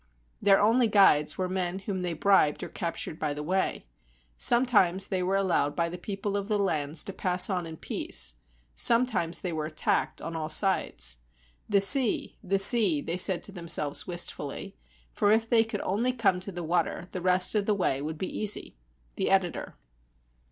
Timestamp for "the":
3.35-3.43, 5.89-5.97, 6.47-6.57, 11.69-11.79, 12.43-12.57, 16.51-16.63, 17.11-17.21, 17.67-17.75, 19.17-19.29